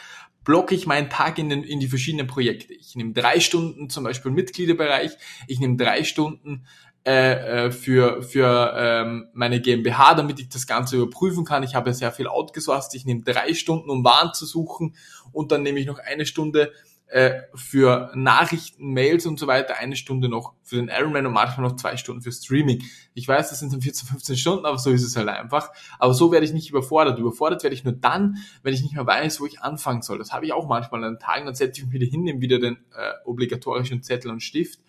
blocke 0.43 0.75
ich 0.75 0.85
meinen 0.85 1.09
Tag 1.09 1.39
in, 1.39 1.49
den, 1.49 1.63
in 1.63 1.79
die 1.79 1.87
verschiedenen 1.87 2.27
Projekte. 2.27 2.75
Ich 2.75 2.95
nehme 2.95 3.13
drei 3.13 3.39
Stunden 3.39 3.89
zum 3.89 4.03
Beispiel 4.03 4.31
Mitgliederbereich, 4.31 5.17
ich 5.47 5.59
nehme 5.59 5.77
drei 5.77 6.03
Stunden 6.03 6.67
äh, 7.07 7.65
äh, 7.65 7.71
für, 7.71 8.21
für 8.21 8.73
ähm, 8.77 9.29
meine 9.33 9.61
GmbH, 9.61 10.13
damit 10.13 10.39
ich 10.39 10.49
das 10.49 10.67
Ganze 10.67 10.97
überprüfen 10.97 11.43
kann. 11.43 11.63
Ich 11.63 11.73
habe 11.73 11.89
ja 11.89 11.93
sehr 11.95 12.11
viel 12.11 12.27
outgesourced. 12.27 12.93
Ich 12.93 13.05
nehme 13.05 13.21
drei 13.21 13.55
Stunden, 13.55 13.89
um 13.89 14.03
Waren 14.03 14.35
zu 14.35 14.45
suchen 14.45 14.95
und 15.31 15.51
dann 15.51 15.63
nehme 15.63 15.79
ich 15.79 15.87
noch 15.87 15.97
eine 15.97 16.27
Stunde 16.27 16.71
äh, 17.15 17.43
für 17.55 18.11
Nachrichten, 18.13 18.91
Mails 18.91 19.25
und 19.25 19.39
so 19.39 19.47
weiter 19.47 19.77
eine 19.77 19.95
Stunde 19.95 20.27
noch 20.27 20.53
für 20.63 20.75
den 20.75 20.89
Ironman 20.89 21.25
und 21.25 21.31
manchmal 21.31 21.65
noch 21.65 21.77
zwei 21.77 21.95
Stunden 21.95 22.21
für 22.21 22.33
Streaming. 22.33 22.83
Ich 23.13 23.25
weiß, 23.25 23.51
das 23.51 23.61
sind 23.61 23.71
dann 23.71 23.79
14, 23.79 24.09
15 24.09 24.35
Stunden, 24.35 24.65
aber 24.65 24.77
so 24.77 24.89
ist 24.89 25.01
es 25.01 25.15
halt 25.15 25.29
einfach. 25.29 25.69
Aber 25.97 26.13
so 26.13 26.33
werde 26.33 26.45
ich 26.45 26.51
nicht 26.51 26.69
überfordert. 26.69 27.17
Überfordert 27.17 27.63
werde 27.63 27.73
ich 27.73 27.85
nur 27.85 27.93
dann, 27.93 28.39
wenn 28.63 28.73
ich 28.73 28.81
nicht 28.81 28.95
mehr 28.95 29.07
weiß, 29.07 29.39
wo 29.39 29.45
ich 29.45 29.61
anfangen 29.61 30.01
soll. 30.01 30.17
Das 30.17 30.33
habe 30.33 30.45
ich 30.45 30.51
auch 30.51 30.67
manchmal 30.67 31.05
an 31.05 31.17
Tagen, 31.17 31.45
dann 31.45 31.55
setze 31.55 31.79
ich 31.79 31.85
mich 31.85 31.93
wieder 31.93 32.05
hin, 32.05 32.23
nehme 32.23 32.41
wieder 32.41 32.59
den 32.59 32.75
äh, 32.93 33.13
obligatorischen 33.23 34.03
Zettel 34.03 34.29
und 34.29 34.43
Stift 34.43 34.81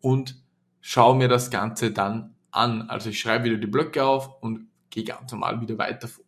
und 0.00 0.42
schaue 0.80 1.16
mir 1.16 1.28
das 1.28 1.50
Ganze 1.50 1.90
dann 1.90 2.34
an. 2.50 2.88
Also 2.88 3.10
ich 3.10 3.20
schreibe 3.20 3.44
wieder 3.44 3.58
die 3.58 3.66
Blöcke 3.66 4.06
auf 4.06 4.40
und 4.40 4.68
gehe 4.88 5.04
ganz 5.04 5.30
normal 5.32 5.60
wieder 5.60 5.76
weiter 5.76 6.08
vor. 6.08 6.24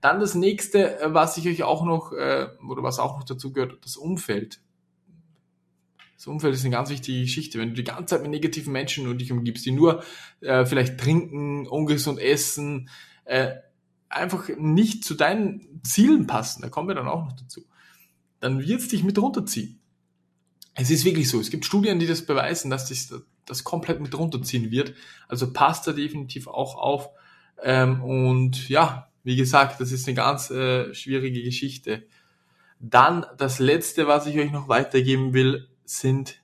Dann 0.00 0.20
das 0.20 0.34
nächste, 0.34 1.00
äh, 1.00 1.14
was 1.14 1.36
ich 1.36 1.48
euch 1.48 1.62
auch 1.62 1.84
noch, 1.84 2.12
äh, 2.12 2.48
oder 2.68 2.82
was 2.82 2.98
auch 2.98 3.18
noch 3.18 3.24
dazu 3.24 3.52
gehört, 3.52 3.84
das 3.84 3.96
Umfeld. 3.96 4.60
Das 6.16 6.26
Umfeld 6.26 6.54
ist 6.54 6.64
eine 6.64 6.74
ganz 6.74 6.90
wichtige 6.90 7.20
Geschichte. 7.20 7.58
Wenn 7.58 7.70
du 7.70 7.74
die 7.76 7.84
ganze 7.84 8.06
Zeit 8.06 8.22
mit 8.22 8.30
negativen 8.30 8.72
Menschen 8.72 9.06
um 9.06 9.18
dich 9.18 9.30
umgibst, 9.30 9.64
die 9.64 9.70
nur 9.70 10.02
äh, 10.40 10.66
vielleicht 10.66 10.98
trinken, 10.98 11.66
ungesund 11.66 12.18
essen, 12.18 12.88
äh, 13.24 13.54
einfach 14.08 14.48
nicht 14.56 15.04
zu 15.04 15.14
deinen 15.14 15.80
Zielen 15.84 16.26
passen, 16.26 16.62
da 16.62 16.68
kommen 16.68 16.88
wir 16.88 16.94
dann 16.94 17.08
auch 17.08 17.24
noch 17.24 17.34
dazu, 17.34 17.64
dann 18.40 18.60
wird 18.60 18.80
es 18.80 18.88
dich 18.88 19.04
mit 19.04 19.18
runterziehen. 19.18 19.80
Es 20.74 20.90
ist 20.90 21.04
wirklich 21.04 21.28
so. 21.28 21.40
Es 21.40 21.50
gibt 21.50 21.64
Studien, 21.64 21.98
die 21.98 22.06
das 22.06 22.24
beweisen, 22.24 22.70
dass 22.70 22.86
dich 22.86 23.08
das 23.46 23.64
komplett 23.64 24.00
mit 24.00 24.16
runterziehen 24.16 24.70
wird. 24.70 24.94
Also 25.26 25.52
passt 25.52 25.86
da 25.86 25.92
definitiv 25.92 26.46
auch 26.46 26.76
auf. 26.76 27.10
Ähm, 27.62 28.02
und 28.02 28.68
ja, 28.68 29.07
wie 29.24 29.36
gesagt, 29.36 29.80
das 29.80 29.92
ist 29.92 30.06
eine 30.06 30.14
ganz 30.14 30.50
äh, 30.50 30.94
schwierige 30.94 31.42
Geschichte. 31.42 32.06
Dann 32.80 33.26
das 33.36 33.58
letzte, 33.58 34.06
was 34.06 34.26
ich 34.26 34.38
euch 34.38 34.52
noch 34.52 34.68
weitergeben 34.68 35.34
will, 35.34 35.68
sind 35.84 36.40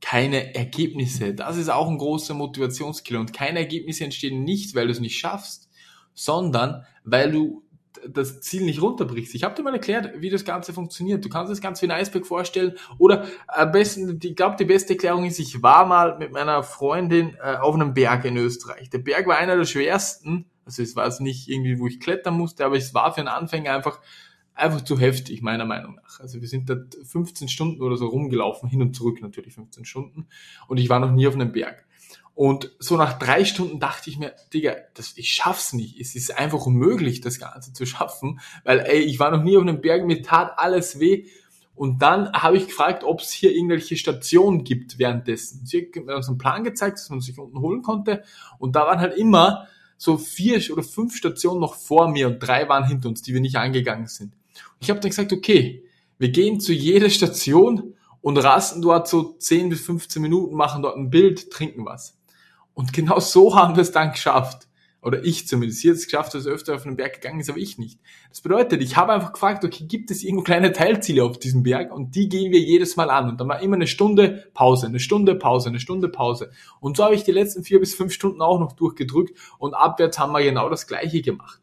keine 0.00 0.54
Ergebnisse. 0.54 1.34
Das 1.34 1.56
ist 1.56 1.68
auch 1.68 1.88
ein 1.88 1.98
großer 1.98 2.34
Motivationskiller. 2.34 3.20
Und 3.20 3.32
keine 3.32 3.60
Ergebnisse 3.60 4.04
entstehen 4.04 4.44
nicht, 4.44 4.74
weil 4.74 4.86
du 4.86 4.92
es 4.92 5.00
nicht 5.00 5.18
schaffst, 5.18 5.68
sondern 6.14 6.84
weil 7.04 7.32
du 7.32 7.65
das 8.08 8.40
Ziel 8.40 8.64
nicht 8.64 8.82
runterbrichst. 8.82 9.34
Ich 9.34 9.44
habe 9.44 9.54
dir 9.54 9.62
mal 9.62 9.72
erklärt, 9.72 10.20
wie 10.20 10.30
das 10.30 10.44
Ganze 10.44 10.72
funktioniert. 10.72 11.24
Du 11.24 11.28
kannst 11.28 11.50
das 11.50 11.60
Ganze 11.60 11.82
wie 11.82 11.86
ein 11.86 11.98
Eisberg 11.98 12.26
vorstellen. 12.26 12.74
Oder 12.98 13.26
am 13.48 13.72
besten, 13.72 14.18
ich 14.22 14.36
glaube, 14.36 14.56
die 14.58 14.64
beste 14.64 14.94
Erklärung 14.94 15.24
ist, 15.24 15.38
ich 15.38 15.62
war 15.62 15.86
mal 15.86 16.18
mit 16.18 16.32
meiner 16.32 16.62
Freundin 16.62 17.36
äh, 17.42 17.56
auf 17.56 17.74
einem 17.74 17.94
Berg 17.94 18.24
in 18.24 18.36
Österreich. 18.36 18.90
Der 18.90 18.98
Berg 18.98 19.26
war 19.26 19.38
einer 19.38 19.56
der 19.56 19.64
schwersten. 19.64 20.46
Also 20.64 20.82
es 20.82 20.96
war 20.96 21.06
es 21.06 21.20
nicht 21.20 21.48
irgendwie, 21.48 21.78
wo 21.78 21.86
ich 21.86 22.00
klettern 22.00 22.36
musste, 22.36 22.64
aber 22.64 22.76
es 22.76 22.92
war 22.92 23.12
für 23.12 23.20
einen 23.20 23.28
Anfänger 23.28 23.72
einfach 23.72 24.00
einfach 24.56 24.80
zu 24.80 24.98
heftig, 24.98 25.42
meiner 25.42 25.66
Meinung 25.66 25.96
nach. 25.96 26.18
Also 26.20 26.40
wir 26.40 26.48
sind 26.48 26.68
da 26.68 26.76
15 27.04 27.48
Stunden 27.48 27.82
oder 27.82 27.96
so 27.96 28.06
rumgelaufen, 28.06 28.68
hin 28.68 28.82
und 28.82 28.96
zurück 28.96 29.20
natürlich 29.20 29.54
15 29.54 29.84
Stunden. 29.84 30.26
Und 30.66 30.78
ich 30.78 30.88
war 30.88 30.98
noch 30.98 31.12
nie 31.12 31.26
auf 31.26 31.34
einem 31.34 31.52
Berg. 31.52 31.85
Und 32.36 32.70
so 32.78 32.98
nach 32.98 33.18
drei 33.18 33.46
Stunden 33.46 33.80
dachte 33.80 34.10
ich 34.10 34.18
mir, 34.18 34.34
Digga, 34.52 34.76
das, 34.92 35.14
ich 35.16 35.32
schaff's 35.32 35.72
nicht. 35.72 35.98
Es 35.98 36.14
ist 36.14 36.36
einfach 36.36 36.66
unmöglich, 36.66 37.22
das 37.22 37.38
Ganze 37.38 37.72
zu 37.72 37.86
schaffen, 37.86 38.40
weil 38.62 38.80
ey, 38.80 39.00
ich 39.00 39.18
war 39.18 39.30
noch 39.30 39.42
nie 39.42 39.56
auf 39.56 39.62
einem 39.62 39.80
Berg, 39.80 40.04
mir 40.04 40.22
tat 40.22 40.52
alles 40.58 41.00
weh. 41.00 41.24
Und 41.74 42.02
dann 42.02 42.30
habe 42.34 42.58
ich 42.58 42.66
gefragt, 42.66 43.04
ob 43.04 43.22
es 43.22 43.32
hier 43.32 43.54
irgendwelche 43.54 43.96
Stationen 43.96 44.64
gibt 44.64 44.98
währenddessen. 44.98 45.64
Sie 45.64 45.90
hat 45.94 46.04
mir 46.04 46.14
uns 46.14 46.28
einen 46.28 46.36
Plan 46.36 46.62
gezeigt, 46.62 46.98
dass 46.98 47.08
man 47.08 47.22
sich 47.22 47.38
unten 47.38 47.58
holen 47.58 47.80
konnte. 47.80 48.22
Und 48.58 48.76
da 48.76 48.80
waren 48.80 49.00
halt 49.00 49.16
immer 49.16 49.66
so 49.96 50.18
vier 50.18 50.60
oder 50.70 50.82
fünf 50.82 51.16
Stationen 51.16 51.60
noch 51.60 51.74
vor 51.74 52.10
mir 52.10 52.26
und 52.26 52.40
drei 52.40 52.68
waren 52.68 52.86
hinter 52.86 53.08
uns, 53.08 53.22
die 53.22 53.32
wir 53.32 53.40
nicht 53.40 53.56
angegangen 53.56 54.08
sind. 54.08 54.34
Und 54.34 54.82
ich 54.82 54.90
habe 54.90 55.00
dann 55.00 55.08
gesagt, 55.08 55.32
okay, 55.32 55.84
wir 56.18 56.28
gehen 56.28 56.60
zu 56.60 56.74
jeder 56.74 57.08
Station 57.08 57.94
und 58.20 58.36
rasten 58.36 58.82
dort 58.82 59.08
so 59.08 59.36
10 59.38 59.70
bis 59.70 59.80
15 59.80 60.20
Minuten, 60.20 60.54
machen 60.54 60.82
dort 60.82 60.98
ein 60.98 61.08
Bild, 61.08 61.50
trinken 61.50 61.86
was. 61.86 62.15
Und 62.76 62.92
genau 62.92 63.18
so 63.18 63.54
haben 63.56 63.74
wir 63.74 63.82
es 63.82 63.90
dann 63.90 64.12
geschafft. 64.12 64.68
Oder 65.02 65.24
ich 65.24 65.46
zumindest. 65.46 65.80
Sie 65.80 65.88
hat 65.88 65.96
es 65.96 66.06
geschafft, 66.06 66.34
dass 66.34 66.46
er 66.46 66.52
öfter 66.52 66.74
auf 66.74 66.82
den 66.82 66.96
Berg 66.96 67.14
gegangen 67.14 67.38
ist, 67.38 67.48
aber 67.48 67.58
ich 67.58 67.78
nicht. 67.78 68.00
Das 68.28 68.40
bedeutet, 68.40 68.82
ich 68.82 68.96
habe 68.96 69.12
einfach 69.12 69.32
gefragt, 69.32 69.64
okay, 69.64 69.84
gibt 69.84 70.10
es 70.10 70.24
irgendwo 70.24 70.42
kleine 70.42 70.72
Teilziele 70.72 71.22
auf 71.22 71.38
diesem 71.38 71.62
Berg? 71.62 71.94
Und 71.94 72.16
die 72.16 72.28
gehen 72.28 72.50
wir 72.50 72.58
jedes 72.58 72.96
Mal 72.96 73.08
an. 73.10 73.28
Und 73.28 73.40
dann 73.40 73.48
war 73.48 73.62
immer 73.62 73.76
eine 73.76 73.86
Stunde 73.86 74.48
Pause, 74.52 74.86
eine 74.86 74.98
Stunde 74.98 75.36
Pause, 75.36 75.68
eine 75.68 75.78
Stunde 75.78 76.08
Pause. 76.08 76.50
Und 76.80 76.96
so 76.96 77.04
habe 77.04 77.14
ich 77.14 77.22
die 77.22 77.30
letzten 77.30 77.62
vier 77.62 77.78
bis 77.78 77.94
fünf 77.94 78.12
Stunden 78.12 78.42
auch 78.42 78.58
noch 78.58 78.72
durchgedrückt. 78.72 79.38
Und 79.58 79.74
abwärts 79.74 80.18
haben 80.18 80.32
wir 80.32 80.42
genau 80.42 80.68
das 80.68 80.88
Gleiche 80.88 81.22
gemacht. 81.22 81.60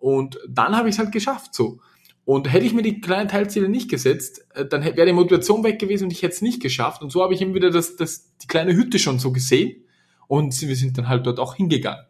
Und 0.00 0.38
dann 0.48 0.74
habe 0.74 0.88
ich 0.88 0.94
es 0.94 0.98
halt 0.98 1.12
geschafft, 1.12 1.54
so. 1.54 1.80
Und 2.24 2.50
hätte 2.50 2.64
ich 2.64 2.72
mir 2.72 2.82
die 2.82 3.00
kleinen 3.02 3.28
Teilziele 3.28 3.68
nicht 3.68 3.90
gesetzt, 3.90 4.46
äh, 4.54 4.64
dann 4.64 4.84
wäre 4.84 5.06
die 5.06 5.12
Motivation 5.12 5.64
weg 5.64 5.78
gewesen 5.78 6.04
und 6.04 6.12
ich 6.12 6.22
hätte 6.22 6.34
es 6.34 6.42
nicht 6.42 6.62
geschafft. 6.62 7.02
Und 7.02 7.10
so 7.10 7.22
habe 7.22 7.34
ich 7.34 7.42
eben 7.42 7.54
wieder 7.54 7.70
das, 7.70 7.96
das, 7.96 8.36
die 8.38 8.46
kleine 8.46 8.74
Hütte 8.74 8.98
schon 8.98 9.18
so 9.18 9.32
gesehen 9.32 9.84
und 10.30 10.60
wir 10.60 10.76
sind 10.76 10.96
dann 10.96 11.08
halt 11.08 11.26
dort 11.26 11.40
auch 11.40 11.56
hingegangen. 11.56 12.04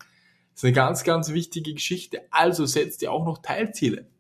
Das 0.52 0.60
ist 0.60 0.64
eine 0.64 0.74
ganz, 0.74 1.04
ganz 1.04 1.32
wichtige 1.32 1.72
Geschichte. 1.72 2.20
Also 2.30 2.66
setzt 2.66 3.00
ihr 3.00 3.10
auch 3.10 3.24
noch 3.24 3.38
Teilziele. 3.38 4.10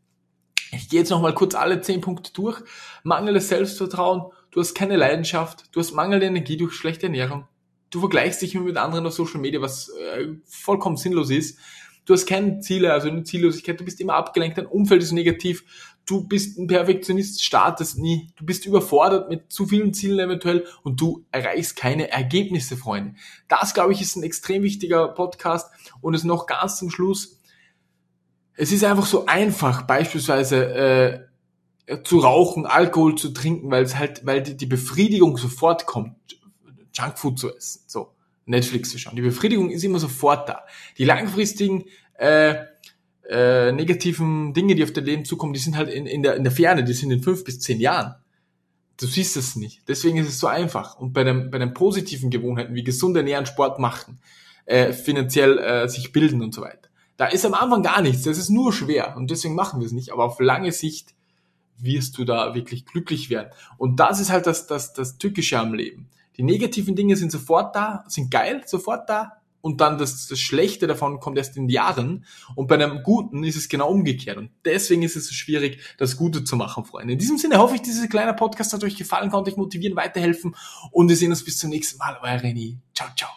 Ich 0.72 0.88
gehe 0.88 1.00
jetzt 1.00 1.10
nochmal 1.10 1.34
kurz 1.34 1.54
alle 1.54 1.82
zehn 1.82 2.00
Punkte 2.00 2.32
durch. 2.32 2.62
Mangelndes 3.02 3.50
Selbstvertrauen, 3.50 4.32
du 4.52 4.60
hast 4.60 4.74
keine 4.74 4.96
Leidenschaft, 4.96 5.64
du 5.72 5.80
hast 5.80 5.92
mangelnde 5.92 6.24
Energie 6.24 6.56
durch 6.56 6.72
schlechte 6.72 7.06
Ernährung, 7.06 7.46
du 7.90 8.00
vergleichst 8.00 8.40
dich 8.40 8.54
mit 8.54 8.78
anderen 8.78 9.04
auf 9.04 9.12
Social 9.12 9.38
Media, 9.38 9.60
was 9.60 9.90
äh, 9.90 10.28
vollkommen 10.46 10.96
sinnlos 10.96 11.28
ist. 11.28 11.58
Du 12.06 12.14
hast 12.14 12.24
keine 12.24 12.60
Ziele, 12.60 12.94
also 12.94 13.08
eine 13.08 13.24
Ziellosigkeit, 13.24 13.78
du 13.78 13.84
bist 13.84 14.00
immer 14.00 14.14
abgelenkt, 14.14 14.56
dein 14.56 14.66
Umfeld 14.66 15.02
ist 15.02 15.12
negativ, 15.12 15.98
du 16.10 16.24
bist 16.24 16.58
ein 16.58 16.66
Perfektionist, 16.66 17.44
startest 17.44 17.98
nie, 17.98 18.32
du 18.36 18.44
bist 18.44 18.66
überfordert 18.66 19.28
mit 19.28 19.52
zu 19.52 19.66
vielen 19.66 19.94
Zielen 19.94 20.18
eventuell 20.18 20.66
und 20.82 21.00
du 21.00 21.24
erreichst 21.30 21.76
keine 21.76 22.10
Ergebnisse, 22.10 22.76
Freunde. 22.76 23.14
Das, 23.48 23.74
glaube 23.74 23.92
ich, 23.92 24.00
ist 24.00 24.16
ein 24.16 24.24
extrem 24.24 24.62
wichtiger 24.62 25.08
Podcast 25.08 25.70
und 26.00 26.14
es 26.14 26.24
noch 26.24 26.46
ganz 26.46 26.78
zum 26.78 26.90
Schluss. 26.90 27.40
Es 28.54 28.72
ist 28.72 28.82
einfach 28.82 29.06
so 29.06 29.26
einfach, 29.26 29.82
beispielsweise 29.82 31.28
äh, 31.86 32.02
zu 32.02 32.18
rauchen, 32.18 32.66
Alkohol 32.66 33.14
zu 33.14 33.30
trinken, 33.30 33.70
weil 33.70 33.84
es 33.84 33.96
halt, 33.96 34.26
weil 34.26 34.42
die, 34.42 34.56
die 34.56 34.66
Befriedigung 34.66 35.36
sofort 35.36 35.86
kommt, 35.86 36.16
Junkfood 36.92 37.38
zu 37.38 37.54
essen, 37.54 37.82
so 37.86 38.14
Netflix 38.46 38.90
zu 38.90 38.98
schauen. 38.98 39.14
Die 39.14 39.22
Befriedigung 39.22 39.70
ist 39.70 39.84
immer 39.84 40.00
sofort 40.00 40.48
da. 40.48 40.64
Die 40.98 41.04
langfristigen 41.04 41.84
äh, 42.14 42.64
äh, 43.30 43.70
negativen 43.70 44.52
Dinge, 44.54 44.74
die 44.74 44.82
auf 44.82 44.92
dein 44.92 45.04
Leben 45.04 45.24
zukommen, 45.24 45.52
die 45.52 45.60
sind 45.60 45.76
halt 45.76 45.88
in, 45.88 46.04
in, 46.06 46.22
der, 46.22 46.34
in 46.34 46.42
der 46.42 46.52
Ferne, 46.52 46.82
die 46.82 46.92
sind 46.92 47.12
in 47.12 47.22
fünf 47.22 47.44
bis 47.44 47.60
zehn 47.60 47.78
Jahren. 47.78 48.16
Du 48.96 49.06
siehst 49.06 49.36
es 49.36 49.54
nicht. 49.54 49.82
Deswegen 49.88 50.18
ist 50.18 50.28
es 50.28 50.40
so 50.40 50.48
einfach. 50.48 50.98
Und 50.98 51.12
bei, 51.12 51.22
dem, 51.22 51.50
bei 51.50 51.58
den 51.58 51.72
positiven 51.72 52.30
Gewohnheiten 52.30 52.74
wie 52.74 52.82
gesund 52.82 53.16
ernähren, 53.16 53.46
Sport 53.46 53.78
machen, 53.78 54.18
äh, 54.66 54.92
finanziell 54.92 55.58
äh, 55.58 55.88
sich 55.88 56.10
bilden 56.12 56.42
und 56.42 56.52
so 56.52 56.62
weiter, 56.62 56.88
da 57.16 57.26
ist 57.26 57.46
am 57.46 57.54
Anfang 57.54 57.82
gar 57.84 58.02
nichts. 58.02 58.22
Das 58.22 58.36
ist 58.36 58.50
nur 58.50 58.72
schwer 58.72 59.16
und 59.16 59.30
deswegen 59.30 59.54
machen 59.54 59.80
wir 59.80 59.86
es 59.86 59.92
nicht. 59.92 60.12
Aber 60.12 60.24
auf 60.24 60.40
lange 60.40 60.72
Sicht 60.72 61.14
wirst 61.78 62.18
du 62.18 62.24
da 62.24 62.54
wirklich 62.54 62.84
glücklich 62.84 63.30
werden. 63.30 63.50
Und 63.78 64.00
das 64.00 64.20
ist 64.20 64.30
halt 64.30 64.46
das, 64.46 64.66
das, 64.66 64.92
das 64.92 65.18
Tückische 65.18 65.58
am 65.58 65.72
Leben. 65.72 66.08
Die 66.36 66.42
negativen 66.42 66.96
Dinge 66.96 67.16
sind 67.16 67.30
sofort 67.30 67.76
da, 67.76 68.04
sind 68.08 68.30
geil, 68.30 68.62
sofort 68.66 69.08
da, 69.08 69.39
und 69.60 69.80
dann 69.80 69.98
das, 69.98 70.26
das 70.26 70.38
Schlechte 70.38 70.86
davon 70.86 71.20
kommt 71.20 71.38
erst 71.38 71.56
in 71.56 71.68
Jahren. 71.68 72.24
Und 72.54 72.66
bei 72.66 72.74
einem 72.74 73.02
Guten 73.02 73.44
ist 73.44 73.56
es 73.56 73.68
genau 73.68 73.90
umgekehrt. 73.90 74.38
Und 74.38 74.50
deswegen 74.64 75.02
ist 75.02 75.16
es 75.16 75.26
so 75.26 75.34
schwierig, 75.34 75.80
das 75.98 76.16
Gute 76.16 76.44
zu 76.44 76.56
machen, 76.56 76.84
Freunde. 76.84 77.12
In 77.12 77.18
diesem 77.18 77.38
Sinne 77.38 77.58
hoffe 77.58 77.74
ich, 77.74 77.82
dieser 77.82 78.08
kleine 78.08 78.34
Podcast 78.34 78.72
hat 78.72 78.84
euch 78.84 78.96
gefallen, 78.96 79.30
konnte 79.30 79.50
euch 79.50 79.56
motivieren, 79.56 79.96
weiterhelfen. 79.96 80.56
Und 80.90 81.08
wir 81.08 81.16
sehen 81.16 81.30
uns 81.30 81.44
bis 81.44 81.58
zum 81.58 81.70
nächsten 81.70 81.98
Mal. 81.98 82.18
Euer 82.22 82.40
René. 82.40 82.78
Ciao, 82.94 83.08
ciao. 83.16 83.30